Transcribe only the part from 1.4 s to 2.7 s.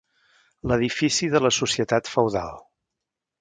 la societat feudal.